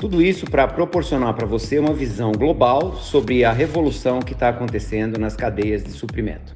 [0.00, 5.18] Tudo isso para proporcionar para você uma visão global sobre a revolução que está acontecendo
[5.18, 6.54] nas cadeias de suprimento.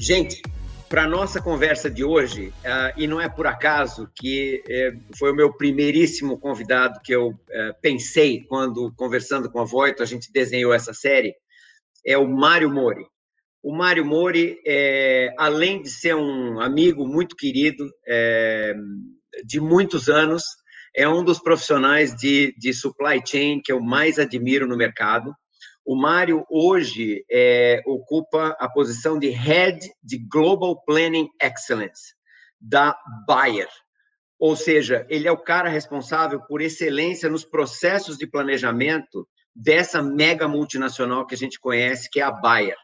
[0.00, 0.42] Gente,
[0.88, 5.34] para nossa conversa de hoje, uh, e não é por acaso que uh, foi o
[5.36, 7.36] meu primeiríssimo convidado que eu uh,
[7.80, 11.32] pensei quando, conversando com a Voito, a gente desenhou essa série,
[12.04, 13.06] é o Mário Mori.
[13.68, 18.72] O Mário Mori, é, além de ser um amigo muito querido é,
[19.44, 20.44] de muitos anos,
[20.94, 25.34] é um dos profissionais de, de supply chain que eu mais admiro no mercado.
[25.84, 32.14] O Mário hoje é, ocupa a posição de Head de Global Planning Excellence
[32.60, 33.68] da Bayer.
[34.38, 40.46] Ou seja, ele é o cara responsável por excelência nos processos de planejamento dessa mega
[40.46, 42.76] multinacional que a gente conhece, que é a Bayer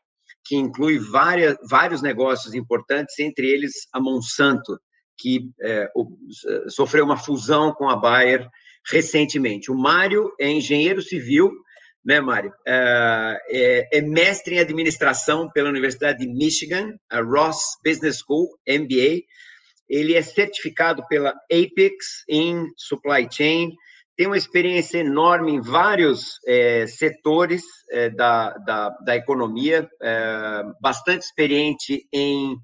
[0.45, 4.79] que inclui várias, vários negócios importantes, entre eles a Monsanto,
[5.19, 5.89] que é,
[6.69, 8.49] sofreu uma fusão com a Bayer
[8.91, 9.71] recentemente.
[9.71, 11.53] O Mário é engenheiro civil,
[12.05, 12.53] né, Mário?
[12.67, 19.23] É, é, é, mestre em administração pela Universidade de Michigan, a Ross Business School, MBA.
[19.89, 23.73] Ele é certificado pela Apex em Supply Chain,
[24.17, 31.23] tem uma experiência enorme em vários é, setores é, da, da, da, economia, é, bastante
[31.23, 32.55] experiente em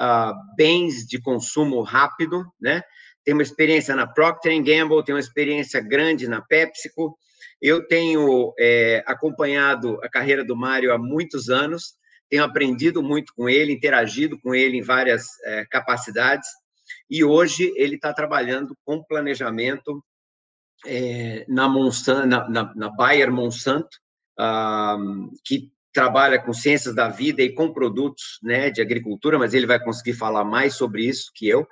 [0.00, 2.82] uh, bens de consumo rápido, né?
[3.24, 7.16] Tem uma experiência na Procter Gamble, tem uma experiência grande na PepsiCo.
[7.60, 11.94] Eu tenho é, acompanhado a carreira do Mário há muitos anos,
[12.28, 16.48] tenho aprendido muito com ele, interagido com ele em várias é, capacidades,
[17.08, 20.04] e hoje ele está trabalhando com planejamento
[20.86, 23.98] é, na, Monsanto, na, na, na Bayer Monsanto,
[24.38, 24.96] ah,
[25.44, 29.78] que trabalha com ciências da vida e com produtos né, de agricultura, mas ele vai
[29.78, 31.66] conseguir falar mais sobre isso que eu.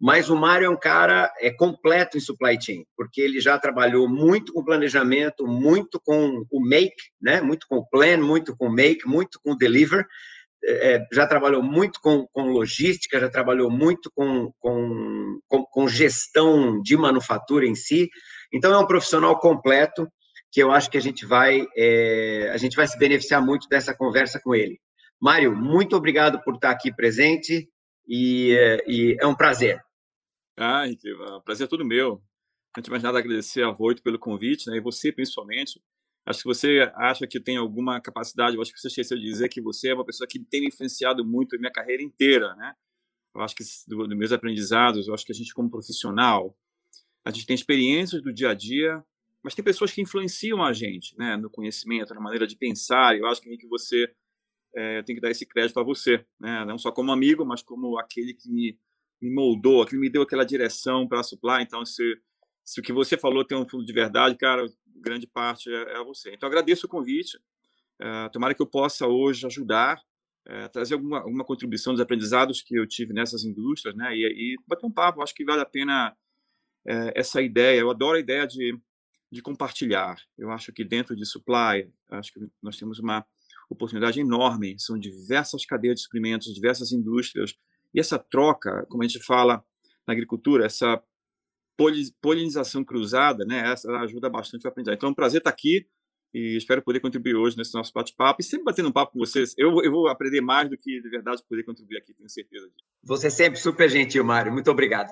[0.00, 4.08] Mas o Mário é um cara é completo em supply chain, porque ele já trabalhou
[4.08, 7.40] muito com planejamento, muito com o make, né?
[7.40, 10.06] Muito com o plan, muito com o make, muito com o deliver.
[10.64, 15.88] É, é, já trabalhou muito com, com logística, já trabalhou muito com, com, com, com
[15.88, 18.08] gestão de manufatura em si.
[18.52, 20.08] Então, é um profissional completo
[20.50, 23.94] que eu acho que a gente vai, é, a gente vai se beneficiar muito dessa
[23.94, 24.80] conversa com ele.
[25.20, 27.68] Mário, muito obrigado por estar aqui presente
[28.08, 28.52] e,
[28.86, 29.82] e é um prazer.
[30.56, 30.84] Ah,
[31.36, 32.22] o prazer é todo meu.
[32.76, 35.80] Antes de mais nada, agradecer a Voito pelo convite, né, e você principalmente.
[36.26, 39.48] Acho que você acha que tem alguma capacidade, eu acho que você esqueceu de dizer
[39.48, 42.74] que você é uma pessoa que tem influenciado muito a minha carreira inteira, né?
[43.34, 46.54] Eu acho que dos do meus aprendizados, eu acho que a gente como profissional,
[47.28, 49.04] a gente tem experiências do dia a dia,
[49.44, 53.18] mas tem pessoas que influenciam a gente, né, no conhecimento, na maneira de pensar.
[53.18, 54.10] Eu acho que, que você
[54.74, 57.98] é, tem que dar esse crédito a você, né, não só como amigo, mas como
[57.98, 58.78] aquele que me,
[59.20, 61.62] me moldou, que me deu aquela direção para supply.
[61.62, 62.02] Então, se,
[62.64, 64.64] se o que você falou tem um fundo de verdade, cara,
[64.96, 66.32] grande parte é, é você.
[66.32, 67.38] Então, agradeço o convite.
[68.00, 70.00] É, tomara que eu possa hoje ajudar,
[70.46, 74.56] é, trazer alguma, alguma contribuição dos aprendizados que eu tive nessas indústrias, né, e, e
[74.66, 75.22] bater um papo.
[75.22, 76.16] Acho que vale a pena
[77.14, 77.80] essa ideia.
[77.80, 78.78] Eu adoro a ideia de,
[79.30, 80.16] de compartilhar.
[80.36, 83.24] Eu acho que dentro de supply, acho que nós temos uma
[83.68, 84.76] oportunidade enorme.
[84.78, 87.54] São diversas cadeias de suprimentos, diversas indústrias.
[87.94, 89.64] E essa troca, como a gente fala
[90.06, 91.02] na agricultura, essa
[92.20, 94.94] polinização cruzada, né, essa ajuda bastante a aprender.
[94.94, 95.86] Então, é um prazer estar aqui
[96.32, 98.40] e espero poder contribuir hoje nesse nosso bate-papo.
[98.40, 101.08] E sempre batendo um papo com vocês, eu, eu vou aprender mais do que de
[101.08, 102.84] verdade poder contribuir aqui, tenho certeza disso.
[103.02, 104.52] Você é sempre super gentil, Mário.
[104.52, 105.10] Muito obrigado.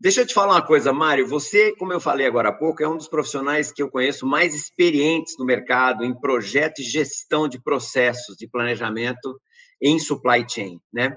[0.00, 1.26] Deixa eu te falar uma coisa, Mário.
[1.28, 4.54] Você, como eu falei agora há pouco, é um dos profissionais que eu conheço mais
[4.54, 9.40] experientes no mercado em projeto e gestão de processos de planejamento
[9.80, 11.16] em supply chain, né?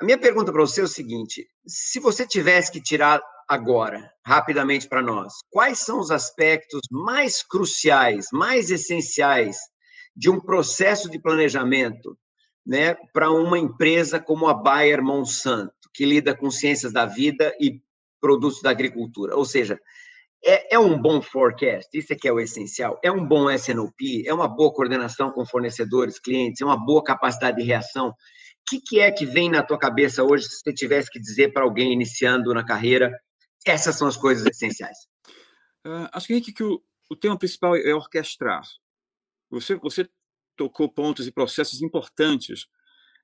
[0.00, 4.88] A minha pergunta para você é o seguinte: se você tivesse que tirar agora, rapidamente
[4.88, 9.58] para nós, quais são os aspectos mais cruciais, mais essenciais
[10.14, 12.16] de um processo de planejamento,
[12.64, 17.82] né, para uma empresa como a Bayer Monsanto, que lida com ciências da vida e
[18.20, 19.34] produtos da agricultura.
[19.34, 19.80] Ou seja,
[20.44, 23.00] é, é, um bom forecast, isso é que é o essencial.
[23.02, 27.56] É um bom SNOP, é uma boa coordenação com fornecedores, clientes, é uma boa capacidade
[27.56, 28.14] de reação.
[28.68, 31.64] que, que é que vem na tua cabeça hoje se você tivesse que dizer para
[31.64, 33.10] alguém iniciando na carreira
[33.64, 34.98] essas são as coisas essenciais?
[35.86, 38.62] Uh, acho que, que o, o tema principal é orquestrar.
[39.50, 40.08] Você, você
[40.56, 42.68] tocou pontos e processos importantes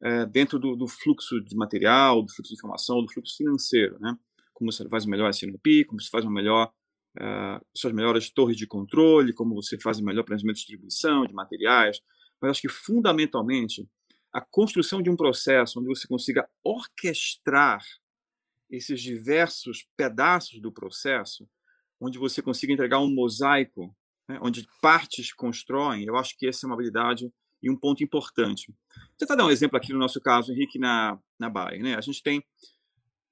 [0.03, 4.17] é, dentro do, do, fluxo de material, do fluxo de informação, do fluxo financeiro, né?
[4.53, 6.73] Como você faz melhor SNP, como você faz o melhor
[7.19, 12.00] uh, suas melhores torres de controle, como você faz melhor planejamento de distribuição de materiais.
[12.41, 13.87] Mas acho que fundamentalmente
[14.33, 17.83] a construção de um processo onde você consiga orquestrar
[18.71, 21.49] esses diversos pedaços do processo,
[22.01, 23.95] onde você consiga entregar um mosaico,
[24.29, 27.33] né, onde partes constroem, eu acho que essa é uma habilidade
[27.63, 28.73] e um ponto importante.
[28.95, 31.79] Vou tentar dar um exemplo aqui no nosso caso, Henrique, na, na Baia.
[31.83, 31.95] Né?
[31.95, 32.45] A gente tem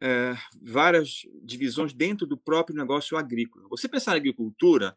[0.01, 3.69] é, várias divisões dentro do próprio negócio agrícola.
[3.69, 4.97] Você pensar em agricultura,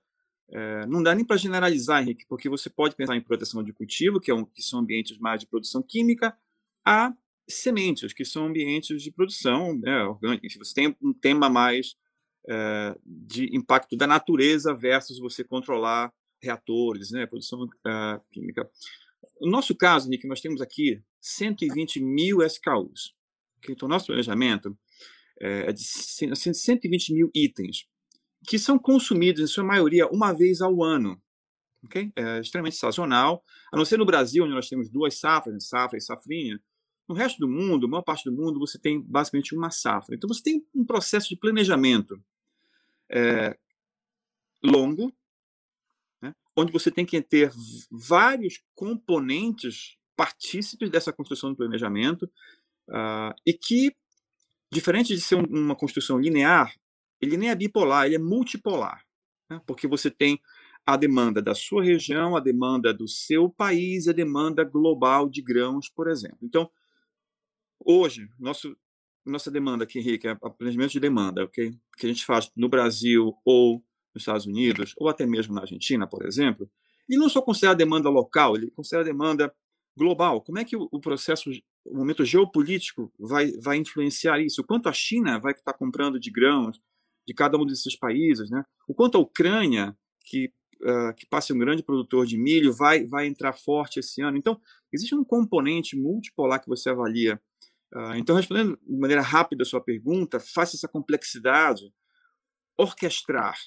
[0.50, 4.20] é, não dá nem para generalizar, Henrique, porque você pode pensar em proteção de cultivo,
[4.20, 6.38] que, é um, que são ambientes mais de produção química,
[6.86, 7.14] a
[7.48, 10.50] sementes, que são ambientes de produção né, orgânica.
[10.50, 11.96] Se você tem um tema mais
[12.50, 18.70] é, de impacto da natureza versus você controlar reatores, né, produção uh, química.
[19.42, 23.14] No nosso caso, Nick, nós temos aqui 120 mil SKUs.
[23.58, 23.74] Okay?
[23.74, 24.78] Então, nosso planejamento
[25.40, 27.86] é de 120 mil itens,
[28.48, 31.22] que são consumidos, em sua maioria, uma vez ao ano.
[31.86, 32.12] Okay?
[32.16, 36.02] É extremamente sazonal, a não ser no Brasil, onde nós temos duas safras, safra e
[36.02, 36.60] safrinha,
[37.08, 40.16] no resto do mundo, a maior parte do mundo, você tem basicamente uma safra.
[40.16, 42.22] Então, você tem um processo de planejamento
[43.10, 43.58] é,
[44.64, 45.14] longo,
[46.22, 47.52] né, onde você tem que ter
[47.90, 52.24] vários componentes partícipes dessa construção do planejamento
[52.90, 53.96] uh, e que,
[54.72, 56.74] diferente de ser uma construção linear,
[57.22, 59.06] ele nem é bipolar, ele é multipolar,
[59.50, 60.42] né, porque você tem
[60.86, 65.90] a demanda da sua região, a demanda do seu país, a demanda global de grãos,
[65.90, 66.40] por exemplo.
[66.42, 66.70] Então,
[67.80, 68.76] Hoje, nosso,
[69.26, 71.72] nossa demanda aqui, Henrique, é planejamento de demanda, okay?
[71.98, 73.84] que a gente faz no Brasil ou
[74.14, 76.70] nos Estados Unidos, ou até mesmo na Argentina, por exemplo,
[77.08, 79.54] ele não só considera a demanda local, ele considera a demanda
[79.96, 80.42] global.
[80.42, 81.50] Como é que o, o processo,
[81.86, 84.62] o momento geopolítico vai, vai influenciar isso?
[84.62, 86.80] O quanto a China vai estar comprando de grãos
[87.26, 88.64] de cada um desses países, né?
[88.88, 90.52] O quanto a Ucrânia, que
[90.82, 94.38] uh, que passa um grande produtor de milho, vai, vai entrar forte esse ano.
[94.38, 94.60] Então,
[94.92, 97.42] existe um componente multipolar que você avalia
[98.16, 101.84] então, respondendo de maneira rápida a sua pergunta, faça essa complexidade,
[102.78, 103.58] orquestrar,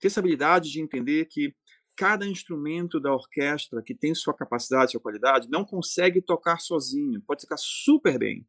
[0.00, 1.54] ter essa habilidade de entender que
[1.96, 7.42] cada instrumento da orquestra que tem sua capacidade, sua qualidade, não consegue tocar sozinho, pode
[7.42, 8.46] tocar super bem,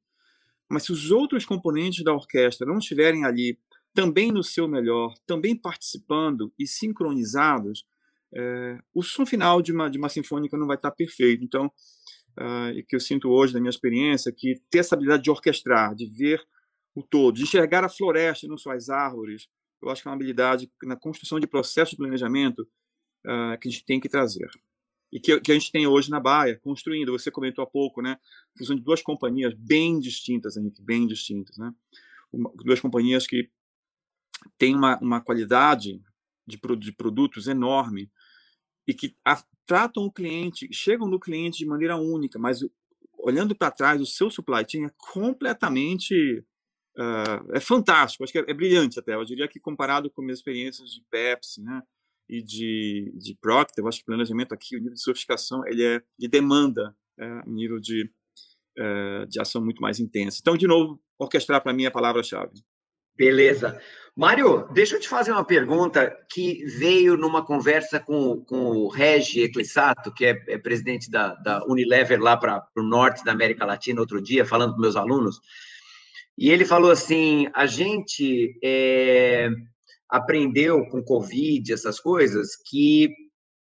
[0.69, 3.57] mas se os outros componentes da orquestra não estiverem ali
[3.93, 7.83] também no seu melhor, também participando e sincronizados,
[8.31, 11.43] é, o som final de uma, de uma sinfônica não vai estar perfeito.
[11.43, 11.71] Então,
[12.39, 15.93] uh, e que eu sinto hoje na minha experiência, que ter essa habilidade de orquestrar,
[15.93, 16.41] de ver
[16.95, 19.47] o todo, de enxergar a floresta não só as árvores,
[19.81, 22.61] eu acho que é uma habilidade na construção de processo de planejamento
[23.25, 24.49] uh, que a gente tem que trazer.
[25.11, 28.17] E que, que, a gente tem hoje na Baia, construindo, você comentou há pouco, né?
[28.55, 31.73] Fusão de duas companhias bem distintas, Henrique, bem distintas, né?
[32.31, 33.49] Uma, duas companhias que
[34.57, 35.99] têm uma, uma qualidade
[36.45, 38.11] de, de produtos enorme
[38.89, 42.61] e que a, tratam o cliente, chegam no cliente de maneira única, mas
[43.19, 46.43] olhando para trás, o seu supply chain é completamente.
[46.97, 49.13] Uh, é fantástico, acho que é, é, brilhante até.
[49.13, 51.83] Eu diria que comparado com minhas experiências de Pepsi né,
[52.27, 55.83] e de, de Procter, eu acho que o planejamento aqui, o nível de sofisticação, ele
[55.83, 58.11] é de demanda, é, um nível de,
[58.79, 60.39] uh, de ação muito mais intensa.
[60.41, 62.53] Então, de novo, orquestrar para mim é a palavra-chave.
[63.15, 63.79] Beleza.
[64.19, 69.43] Mário, deixa eu te fazer uma pergunta que veio numa conversa com, com o Regi
[69.43, 74.01] Eclissato, que é, é presidente da, da, Unilever lá para o norte da América Latina,
[74.01, 75.39] outro dia, falando com meus alunos.
[76.37, 79.47] E ele falou assim: a gente é,
[80.09, 83.13] aprendeu com Covid, essas coisas, que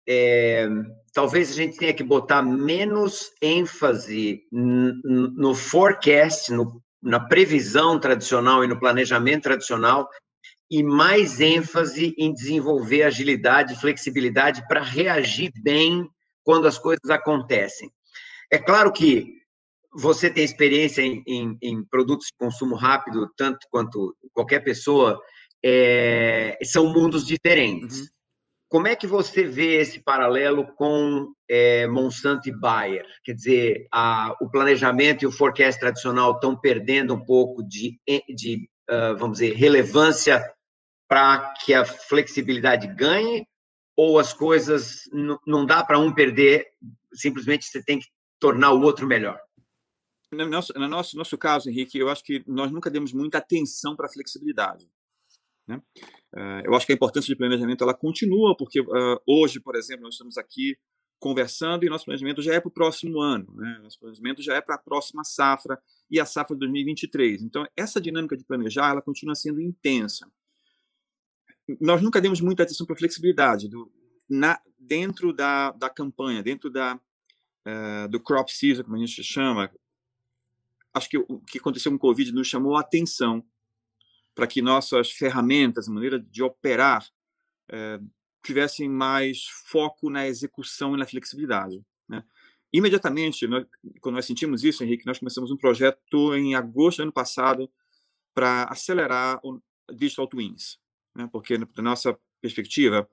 [0.09, 0.69] é,
[1.13, 8.67] talvez a gente tenha que botar menos ênfase no forecast, no na previsão tradicional e
[8.67, 10.09] no planejamento tradicional
[10.71, 16.09] e mais ênfase em desenvolver agilidade e flexibilidade para reagir bem
[16.43, 17.91] quando as coisas acontecem.
[18.51, 19.27] É claro que
[19.93, 25.21] você tem experiência em, em, em produtos de consumo rápido, tanto quanto qualquer pessoa,
[25.65, 28.01] é, são mundos diferentes.
[28.01, 28.07] Uhum.
[28.69, 33.07] Como é que você vê esse paralelo com é, Monsanto e Bayer?
[33.23, 37.99] Quer dizer, a, o planejamento e o forecast tradicional estão perdendo um pouco de,
[38.35, 38.74] de uh,
[39.19, 40.43] vamos dizer, relevância
[41.09, 43.47] para que a flexibilidade ganhe?
[43.97, 45.03] Ou as coisas
[45.47, 46.67] não dá para um perder,
[47.13, 48.07] simplesmente você tem que
[48.41, 49.39] tornar o outro melhor?
[50.33, 53.95] No nosso, no nosso, nosso caso, Henrique, eu acho que nós nunca demos muita atenção
[53.95, 54.89] para a flexibilidade.
[55.67, 55.81] Né?
[56.35, 60.03] Uh, eu acho que a importância de planejamento ela continua, porque uh, hoje, por exemplo,
[60.03, 60.77] nós estamos aqui
[61.19, 63.79] conversando e nosso planejamento já é para o próximo ano, né?
[63.83, 65.81] nosso planejamento já é para a próxima safra
[66.11, 67.43] e a safra de 2023.
[67.43, 70.31] Então, essa dinâmica de planejar ela continua sendo intensa.
[71.81, 73.91] Nós nunca demos muita atenção para a flexibilidade do,
[74.29, 79.71] na, dentro da, da campanha, dentro da, uh, do crop season, como a gente chama,
[80.93, 83.45] acho que o que aconteceu com o Covid nos chamou a atenção
[84.35, 87.07] para que nossas ferramentas, maneira de operar,
[87.71, 88.01] é,
[88.45, 91.85] tivessem mais foco na execução e na flexibilidade.
[92.09, 92.23] Né?
[92.75, 93.65] Imediatamente, nós,
[94.01, 97.71] quando nós sentimos isso, Henrique, nós começamos um projeto em agosto do ano passado
[98.35, 99.63] para acelerar o
[99.95, 100.81] Digital Twins,
[101.15, 101.29] né?
[101.31, 103.09] porque, da nossa perspectiva,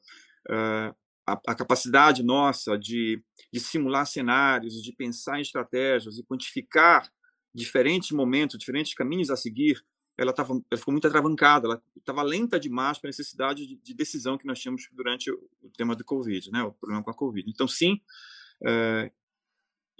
[0.49, 0.95] uh,
[1.27, 7.07] a, a, capacidade nossa de, de simular cenários, de pensar em estratégias e quantificar
[7.53, 9.79] diferentes momentos, diferentes caminhos a seguir,
[10.17, 13.93] ela, tava, ela ficou muito atravancada, ela estava lenta demais para a necessidade de, de,
[13.93, 17.47] decisão que nós tínhamos durante o, tema do Covid, né, o problema com a Covid.
[17.47, 18.01] Então, sim,
[18.65, 19.11] é,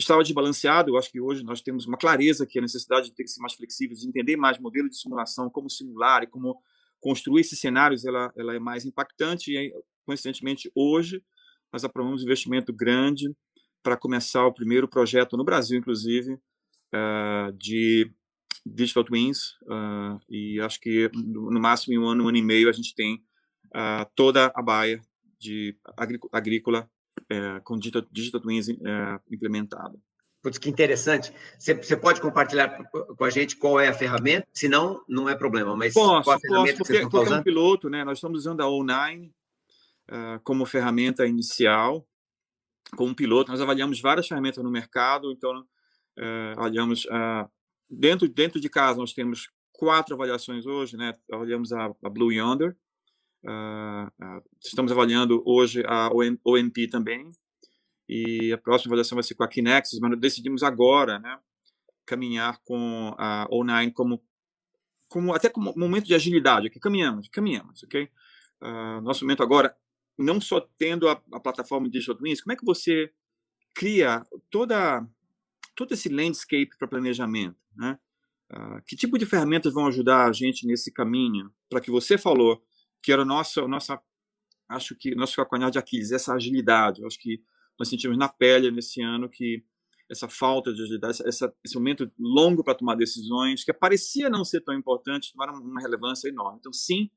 [0.02, 0.92] estava desbalanceado.
[0.92, 3.42] Eu acho que hoje nós temos uma clareza que a necessidade de ter que ser
[3.42, 6.62] mais flexíveis, de entender mais modelo de simulação, como simular e como
[7.00, 9.52] construir esses cenários, ela, ela é mais impactante.
[9.56, 9.74] E,
[10.06, 11.24] coincidentemente, hoje
[11.72, 13.34] nós aprovamos um investimento grande
[13.82, 18.12] para começar o primeiro projeto no Brasil, inclusive, uh, de
[18.66, 22.70] digital twins uh, e acho que no, máximo em um ano, um ano e meio
[22.70, 23.16] a gente tem
[23.76, 25.02] uh, toda a baia
[25.40, 25.76] de
[26.32, 26.88] agrícola
[27.32, 28.68] uh, com digital, digital twins
[29.30, 29.98] implementada.
[30.42, 31.32] Putz, que interessante.
[31.60, 34.48] Você pode compartilhar com a gente qual é a ferramenta?
[34.52, 35.76] Se não, não é problema.
[35.76, 38.04] Mas posso, qual a ferramenta posso, porque, que porque é um piloto, né?
[38.04, 39.32] Nós estamos usando a O9
[40.44, 42.06] como ferramenta inicial,
[42.96, 43.52] como piloto.
[43.52, 47.50] Nós avaliamos várias ferramentas no mercado, então uh, avaliamos uh,
[47.90, 51.16] dentro dentro de casa nós temos quatro avaliações hoje, né?
[51.32, 52.76] Avaliamos a, a Blue Yonder,
[53.44, 56.10] uh, estamos avaliando hoje a
[56.44, 57.30] OMP também
[58.08, 61.40] e a próxima avaliação vai ser com a Kinexus, mas decidimos agora, né?
[62.06, 64.24] Caminhar com a O9 como
[65.08, 68.10] como até como momento de agilidade, que caminhamos, caminhamos, ok?
[69.02, 69.76] nosso momento agora
[70.18, 73.12] não só tendo a, a plataforma Digital Twins, como é que você
[73.74, 75.06] cria toda
[75.76, 77.98] todo esse landscape para planejamento, né?
[78.54, 81.52] Uh, que tipo de ferramentas vão ajudar a gente nesse caminho?
[81.70, 82.62] Para que você falou
[83.02, 84.02] que era o nosso, nossa,
[84.70, 87.06] acho que nosso calcanhar de Aquiles, essa agilidade.
[87.06, 87.42] Acho que
[87.78, 89.64] nós sentimos na pele nesse ano que
[90.10, 94.62] essa falta de agilidade, essa, esse momento longo para tomar decisões, que parecia não ser
[94.62, 96.60] tão importante, tomaram uma relevância enorme.
[96.60, 97.10] Então, sim,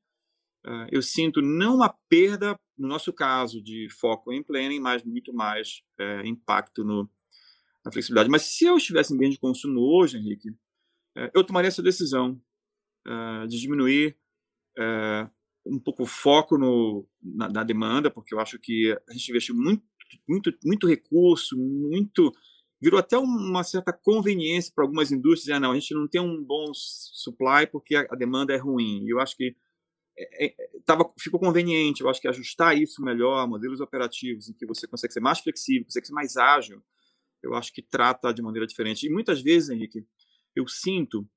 [0.65, 5.33] uh, eu sinto não a perda, no nosso caso, de foco em planning, mas muito
[5.33, 7.09] mais uh, impacto no,
[7.85, 8.29] a flexibilidade.
[8.29, 10.49] Mas se eu estivesse em bem de consumo hoje, Henrique,
[11.15, 12.41] é, eu tomaria essa decisão
[13.07, 14.17] é, de diminuir
[14.77, 15.29] é,
[15.65, 19.55] um pouco o foco no, na, na, demanda, porque eu acho que a gente investiu
[19.55, 19.83] muito,
[20.27, 22.31] muito, muito recurso, muito
[22.81, 25.57] virou até uma certa conveniência para algumas indústrias.
[25.57, 29.03] Ah, não, a gente não tem um bom supply porque a, a demanda é ruim.
[29.05, 29.55] E eu acho que
[30.17, 30.55] é, é,
[30.85, 32.01] tava, ficou conveniente.
[32.01, 35.85] Eu acho que ajustar isso melhor, modelos operativos em que você consegue ser mais flexível,
[35.85, 36.83] consegue ser mais ágil,
[37.41, 39.05] eu acho que trata de maneira diferente.
[39.05, 40.05] E muitas vezes, Henrique,
[40.55, 41.27] eu sinto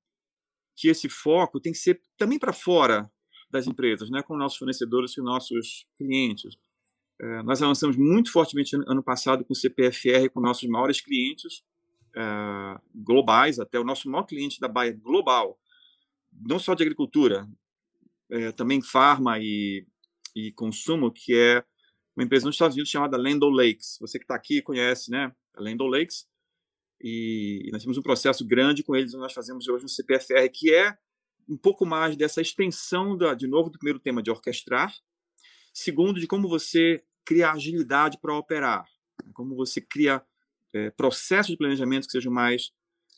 [0.76, 3.10] que esse foco tem que ser também para fora
[3.50, 6.56] das empresas, né, com nossos fornecedores e nossos clientes.
[7.20, 11.64] É, nós avançamos muito fortemente ano passado com o CPFR, com nossos maiores clientes
[12.16, 15.58] é, globais, até o nosso maior cliente da Baia global,
[16.32, 17.48] não só de agricultura,
[18.30, 19.86] é, também farma e,
[20.36, 21.64] e consumo, que é
[22.16, 23.96] uma empresa nos Estados Unidos chamada Land O'Lakes.
[24.00, 25.32] Você que está aqui conhece, né?
[25.54, 26.26] A Land O'Lakes.
[27.00, 30.96] E nós temos um processo grande com eles, nós fazemos hoje um CPFR, que é
[31.48, 34.92] um pouco mais dessa extensão, da, de novo, do primeiro tema de orquestrar.
[35.72, 38.84] Segundo, de como você cria agilidade para operar.
[39.32, 40.22] Como você cria
[40.74, 42.70] é, processos de planejamento que sejam mais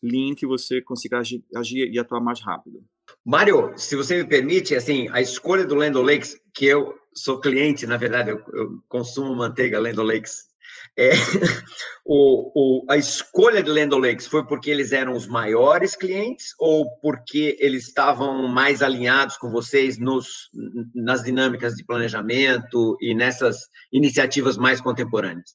[0.02, 2.84] lean, que você consiga agir, agir e atuar mais rápido.
[3.24, 7.86] Mário, se você me permite, assim, a escolha do Land O'Lakes, que eu sou cliente,
[7.86, 10.49] na verdade, eu, eu consumo manteiga Land O'Lakes.
[10.96, 11.10] É,
[12.04, 16.90] o, o, a escolha de Land O'Lakes foi porque eles eram os maiores clientes ou
[17.00, 20.50] porque eles estavam mais alinhados com vocês nos,
[20.94, 25.54] nas dinâmicas de planejamento e nessas iniciativas mais contemporâneas?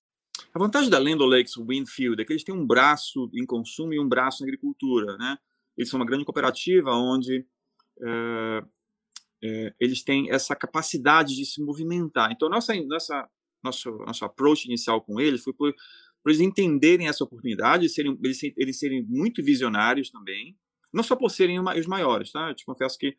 [0.54, 4.00] A vantagem da Land O'Lakes Winfield é que eles têm um braço em consumo e
[4.00, 5.38] um braço em agricultura, né?
[5.78, 7.46] Eles são uma grande cooperativa onde
[8.02, 8.64] é,
[9.44, 12.32] é, eles têm essa capacidade de se movimentar.
[12.32, 13.30] Então, nossa, nossa,
[13.66, 15.74] nosso, nosso approach inicial com eles foi por
[16.26, 20.58] para eles entenderem essa oportunidade, serem, eles, eles serem muito visionários também,
[20.92, 22.50] não só por serem os maiores, tá?
[22.50, 23.16] Eu te confesso que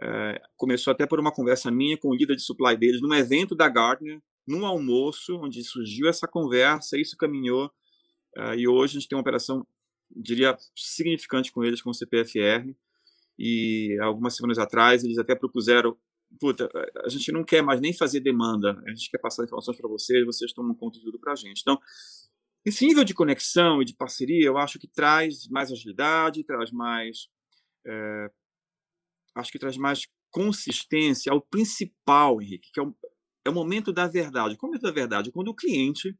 [0.00, 3.56] é, começou até por uma conversa minha com o líder de supply deles num evento
[3.56, 7.72] da Gartner, num almoço, onde surgiu essa conversa, isso caminhou,
[8.36, 9.66] uh, e hoje a gente tem uma operação,
[10.14, 12.72] diria, significante com eles, com o CPFR,
[13.36, 15.96] e algumas semanas atrás eles até propuseram,
[16.38, 16.68] puta,
[17.04, 20.24] a gente não quer mais nem fazer demanda, a gente quer passar informações para vocês,
[20.24, 21.60] vocês tomam conta de tudo para a gente.
[21.60, 21.78] Então,
[22.64, 27.28] esse nível de conexão e de parceria, eu acho que traz mais agilidade, traz mais,
[27.86, 28.30] é,
[29.34, 32.94] acho que traz mais consistência ao principal, Henrique, que é o,
[33.44, 34.54] é o momento da verdade.
[34.54, 35.30] É o momento da verdade?
[35.30, 36.16] Quando o cliente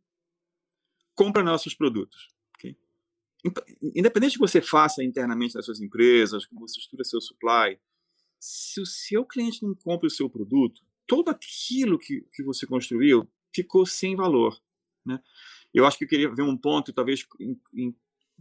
[1.14, 2.34] compra nossos produtos.
[3.94, 7.78] Independente do que você faça internamente nas suas empresas, como você estuda seu supply,
[8.40, 13.28] se o seu cliente não compra o seu produto, tudo aquilo que, que você construiu
[13.54, 14.60] ficou sem valor.
[15.04, 15.20] Né?
[15.72, 17.96] Eu acho que eu queria ver um ponto, talvez, em, em,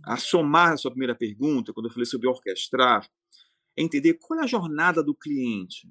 [0.06, 3.10] a somar a sua primeira pergunta, quando eu falei sobre orquestrar,
[3.78, 5.90] é entender qual é a jornada do cliente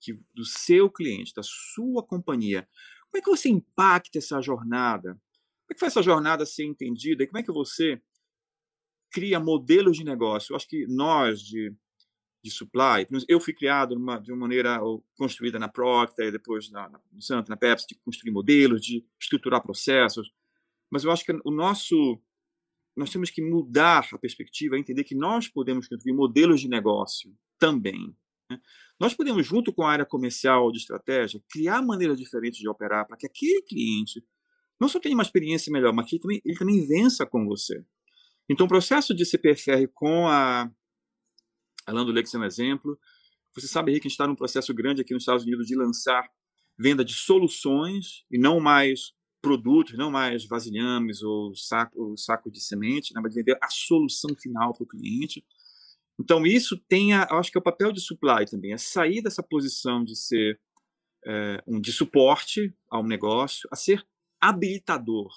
[0.00, 2.68] que, do seu cliente, da sua companhia.
[3.08, 5.10] Como é que você impacta essa jornada?
[5.10, 7.22] Como é que faz essa jornada ser entendida?
[7.22, 8.00] E como é que você
[9.12, 10.52] cria modelos de negócio?
[10.52, 11.74] Eu acho que nós, de,
[12.42, 14.80] de supply, eu fui criado numa, de uma maneira
[15.16, 20.32] construída na Procter, depois na, Santo, na Pepsi, de construir modelos, de estruturar processos.
[20.90, 22.20] Mas eu acho que o nosso
[22.96, 28.14] nós temos que mudar a perspectiva, entender que nós podemos construir modelos de negócio também.
[28.50, 28.60] Né?
[28.98, 33.16] Nós podemos, junto com a área comercial de estratégia, criar maneiras diferentes de operar para
[33.16, 34.22] que aquele cliente
[34.78, 37.84] não só tenha uma experiência melhor, mas que ele também, ele também vença com você.
[38.48, 40.70] Então, o processo de CPFR com a,
[41.86, 42.98] a Lando Lex é um exemplo.
[43.54, 45.74] Você sabe aí que a gente está num processo grande aqui nos Estados Unidos de
[45.74, 46.28] lançar
[46.78, 53.14] venda de soluções e não mais produtos, não mais vasilhames ou saco, saco de semente,
[53.14, 55.44] né, mas vender a solução final para o cliente.
[56.18, 59.42] Então, isso tem, a, acho que é o papel de supply também, é sair dessa
[59.42, 60.60] posição de ser
[61.24, 64.06] é, um de suporte ao negócio, a ser
[64.40, 65.30] habilitador.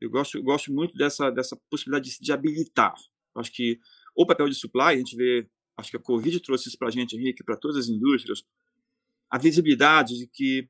[0.00, 2.94] Eu gosto, eu gosto muito dessa, dessa possibilidade de, de habilitar.
[3.36, 3.80] acho que
[4.14, 6.90] o papel de supply, a gente vê, acho que a Covid trouxe isso para a
[6.90, 8.42] gente, Henrique, para todas as indústrias,
[9.30, 10.68] a visibilidade de que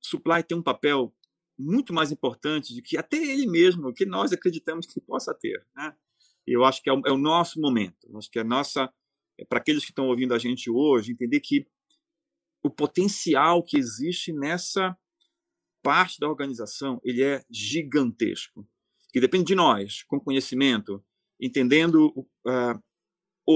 [0.00, 1.14] supply tem um papel
[1.58, 5.66] muito mais importante do que até ele mesmo, que nós acreditamos que possa ter.
[5.76, 5.94] Né?
[6.46, 8.16] eu acho que é o, é o nosso momento.
[8.16, 8.92] Acho que a nossa,
[9.38, 11.66] é para aqueles que estão ouvindo a gente hoje, entender que
[12.62, 14.96] o potencial que existe nessa
[15.82, 18.66] parte da organização ele é gigantesco.
[19.12, 21.04] Que depende de nós, com conhecimento,
[21.40, 22.08] entendendo
[22.46, 22.82] uh,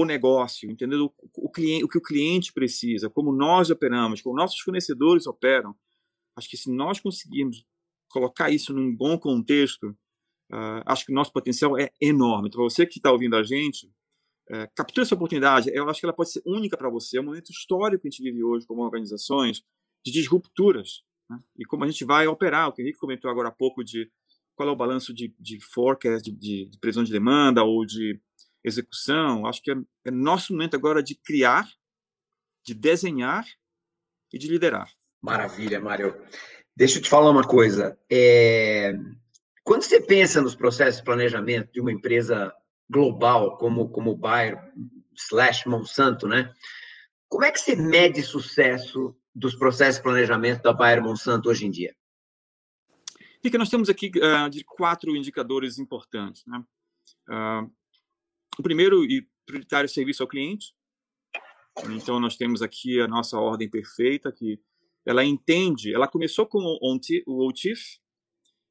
[0.01, 5.27] o negócio, entendendo o, o, que o cliente precisa, como nós operamos, como nossos fornecedores
[5.27, 5.75] operam.
[6.35, 7.65] Acho que se nós conseguirmos
[8.09, 9.95] colocar isso num bom contexto,
[10.51, 12.49] Uh, acho que o nosso potencial é enorme.
[12.49, 13.87] Então, você que está ouvindo a gente,
[14.49, 15.71] uh, essa oportunidade.
[15.73, 17.17] Eu acho que ela pode ser única para você.
[17.17, 19.63] É um momento histórico que a gente vive hoje como organizações
[20.05, 21.03] de disrupturas.
[21.29, 21.39] Né?
[21.57, 22.69] E como a gente vai operar.
[22.69, 24.09] O que o Henrique comentou agora há pouco de
[24.55, 28.19] qual é o balanço de, de forecast, de, de, de previsão de demanda ou de
[28.67, 29.45] execução.
[29.45, 29.75] Acho que é,
[30.05, 31.67] é nosso momento agora de criar,
[32.63, 33.45] de desenhar
[34.33, 34.89] e de liderar.
[35.21, 36.15] Maravilha, Mário.
[36.75, 37.97] Deixa eu te falar uma coisa.
[38.09, 38.93] É
[39.65, 42.53] quando você pensa nos processos de planejamento de uma empresa
[42.87, 44.61] global como, como o Bayer
[45.17, 46.53] slash Monsanto, né?
[47.27, 51.71] Como é que você mede sucesso dos processos de planejamento da Bayer Monsanto hoje em
[51.71, 51.95] dia?
[53.41, 56.45] Fica, nós temos aqui uh, de quatro indicadores importantes.
[56.45, 56.63] Né?
[57.27, 57.71] Uh,
[58.61, 60.73] o primeiro e prioritário serviço ao cliente.
[61.89, 64.59] Então, nós temos aqui a nossa ordem perfeita, que
[65.05, 67.99] ela entende, ela começou com o OTIF,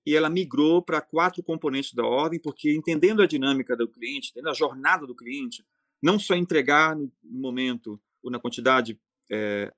[0.07, 4.51] e ela migrou para quatro componentes da ordem, porque entendendo a dinâmica do cliente, entendendo
[4.51, 5.65] a jornada do cliente,
[6.03, 9.73] não só entregar no momento ou na quantidade é,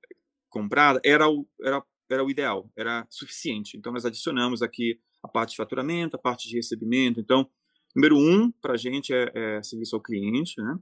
[0.49, 3.77] comprada era o, era, era o ideal, era suficiente.
[3.77, 7.21] Então, nós adicionamos aqui a parte de faturamento, a parte de recebimento.
[7.21, 7.49] Então,
[7.97, 10.61] número um para a gente é, é, serviço ao cliente.
[10.61, 10.79] Né?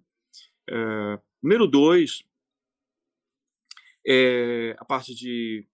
[0.68, 2.24] É, número dois
[4.04, 5.66] é a parte de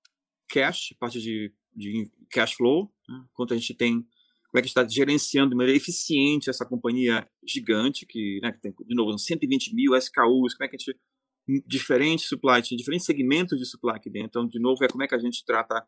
[0.49, 3.25] cash, a parte de, de cash flow, né?
[3.33, 4.03] quanto a gente tem,
[4.51, 8.73] como é que está gerenciando de maneira eficiente essa companhia gigante, que, né, que tem,
[8.73, 11.01] de novo, 120 mil SKUs, como é que a gente,
[11.67, 15.09] diferentes supply chain, diferentes segmentos de supply aqui dentro, então, de novo, é como é
[15.09, 15.81] que a gente trata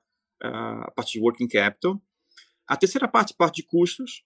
[0.42, 2.02] uh, a parte de working capital.
[2.68, 4.24] A terceira parte, parte de custos,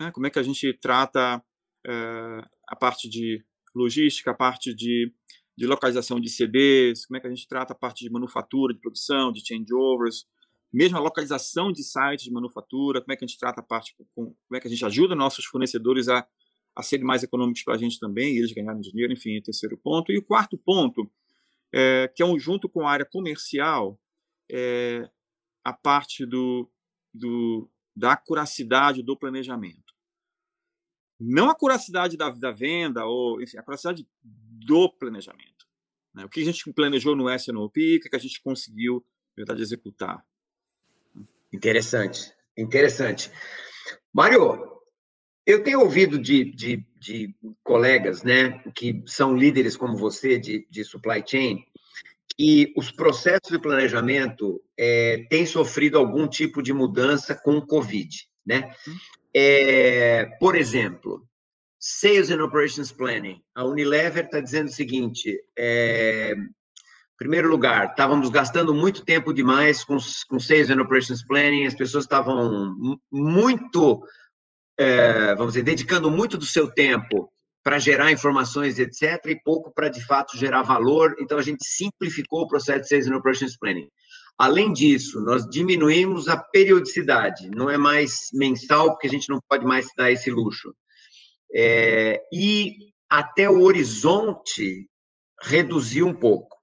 [0.00, 5.12] né, como é que a gente trata uh, a parte de logística, a parte de,
[5.56, 8.80] de localização de CDs, como é que a gente trata a parte de manufatura, de
[8.80, 10.26] produção, de changeovers,
[10.72, 13.94] mesmo a localização de sites de manufatura, como é que a gente trata a parte,
[14.14, 16.26] como é que a gente ajuda nossos fornecedores a,
[16.74, 19.42] a serem mais econômicos para a gente também, e eles ganharem dinheiro, enfim, é o
[19.42, 20.10] terceiro ponto.
[20.10, 21.08] E o quarto ponto,
[21.72, 24.00] é, que é um junto com a área comercial,
[24.50, 25.08] é
[25.64, 26.68] a parte do,
[27.12, 29.83] do, da acuracidade do planejamento.
[31.18, 35.66] Não a curacidade da, da venda, ou enfim, a curacidade do planejamento.
[36.14, 36.24] Né?
[36.24, 39.04] O que a gente planejou no SNOP, o que a gente conseguiu,
[39.36, 40.24] na verdade, executar.
[41.52, 43.30] Interessante, interessante.
[44.12, 44.74] Mário,
[45.46, 50.84] eu tenho ouvido de, de, de, colegas, né, que são líderes como você de, de
[50.84, 51.64] supply chain,
[52.36, 58.26] que os processos de planejamento é, têm sofrido algum tipo de mudança com o Covid,
[58.44, 58.74] né?
[59.34, 61.26] É, por exemplo,
[61.78, 63.42] Sales and Operations Planning.
[63.54, 66.34] A Unilever está dizendo o seguinte: é,
[67.18, 72.04] primeiro lugar, estávamos gastando muito tempo demais com, com Sales and Operations Planning, as pessoas
[72.04, 74.02] estavam muito,
[74.78, 77.30] é, vamos dizer, dedicando muito do seu tempo
[77.62, 81.16] para gerar informações, etc., e pouco para, de fato, gerar valor.
[81.18, 83.88] Então, a gente simplificou o processo de Sales and Operations Planning.
[84.36, 89.64] Além disso, nós diminuímos a periodicidade, não é mais mensal, porque a gente não pode
[89.64, 90.74] mais dar esse luxo.
[91.54, 94.88] É, e até o horizonte
[95.40, 96.56] reduziu um pouco.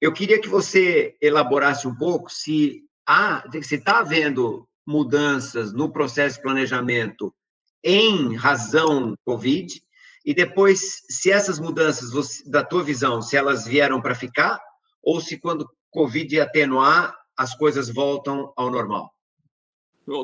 [0.00, 6.36] Eu queria que você elaborasse um pouco se há, se está havendo mudanças no processo
[6.36, 7.34] de planejamento
[7.82, 9.80] em razão Covid,
[10.24, 12.10] e depois, se essas mudanças,
[12.46, 14.60] da tua visão, se elas vieram para ficar,
[15.02, 19.14] ou se quando Covid atenuar, as coisas voltam ao normal?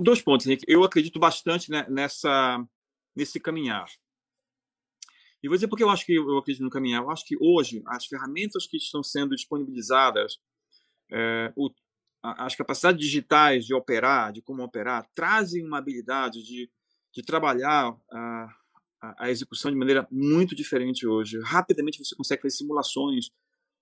[0.02, 0.64] Dois pontos, Henrique.
[0.66, 2.66] Eu acredito bastante nessa,
[3.14, 3.86] nesse caminhar.
[5.42, 7.02] E vou dizer porque eu acho que eu acredito no caminhar.
[7.02, 10.38] Eu acho que hoje as ferramentas que estão sendo disponibilizadas,
[11.12, 11.70] é, o,
[12.22, 16.68] as capacidades digitais de operar, de como operar, trazem uma habilidade de,
[17.12, 18.56] de trabalhar a,
[19.18, 21.38] a execução de maneira muito diferente hoje.
[21.42, 23.30] Rapidamente você consegue fazer simulações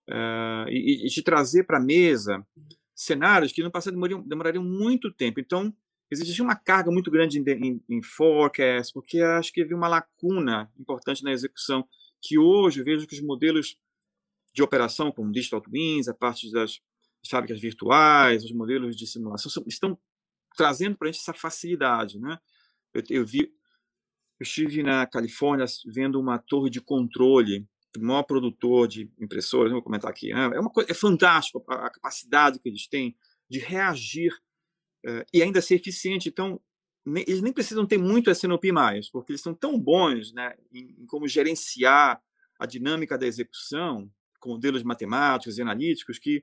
[0.09, 2.47] uh, e, e, te trazer para a mesa
[2.95, 5.41] cenários que no passado demorariam, demorariam muito tempo.
[5.41, 5.75] Então,
[6.11, 10.71] existia uma carga muito grande em, em, em forecast, porque acho que havia uma lacuna
[10.79, 11.87] importante na execução,
[12.23, 13.77] que hoje eu vejo que os modelos
[14.55, 16.81] de operação, como Digital Twins, a parte das
[17.29, 19.99] fábricas virtuais, os modelos de simulação, são, estão
[20.57, 22.19] trazendo para a gente essa facilidade.
[22.19, 22.39] Né?
[22.95, 23.53] Eu, eu, vi, eu
[24.43, 30.33] estive na Califórnia vendo uma torre de controle maior produtor de impressoras, vou comentar aqui,
[30.33, 30.51] né?
[30.55, 33.17] é uma coisa, é fantástico a, a, capacidade que eles têm
[33.49, 34.33] de reagir
[35.07, 36.29] uh, e ainda ser eficiente.
[36.29, 36.61] Então,
[37.05, 40.97] nem, eles nem precisam ter muito SNOP mais, porque eles são tão bons né, em,
[40.99, 42.21] em como gerenciar
[42.59, 46.43] a dinâmica da execução com modelos matemáticos e analíticos que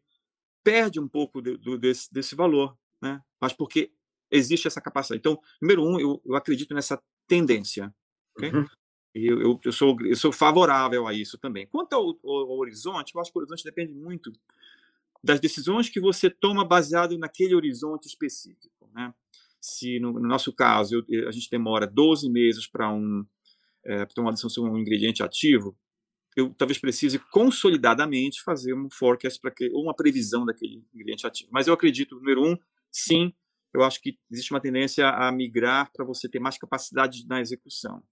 [0.64, 3.22] perde um pouco de, do, desse, desse valor, né?
[3.40, 3.92] mas porque
[4.32, 5.20] existe essa capacidade.
[5.20, 7.94] Então, número um, eu, eu acredito nessa tendência.
[8.36, 8.52] Okay?
[8.52, 8.66] Uhum.
[9.14, 11.68] Eu, eu, eu, sou, eu sou favorável a isso também.
[11.68, 14.32] Quanto ao, ao, ao, horizonte, eu acho que o horizonte depende muito
[15.24, 18.90] das decisões que você toma baseado naquele horizonte específico.
[18.94, 19.14] Né?
[19.62, 23.26] Se, no, no nosso caso, eu, a gente demora 12 meses para um,
[23.86, 25.78] é, tomar uma decisão sobre um ingrediente ativo,
[26.36, 31.50] eu talvez precise consolidadamente fazer um forecast para que ou uma previsão daquele ingrediente ativo.
[31.54, 32.58] Mas eu acredito, número um,
[32.92, 33.32] sim,
[33.74, 38.04] eu acho que existe uma tendência a migrar para você ter mais capacidade na execução.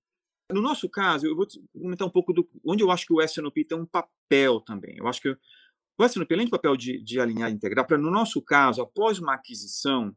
[0.52, 3.66] No nosso caso, eu vou comentar um pouco do onde eu acho que o SNOP
[3.66, 4.96] tem um papel também.
[4.98, 8.10] Eu acho que o SNOP, além do papel de, de alinhar e integrar, para no
[8.10, 10.16] nosso caso, após uma aquisição,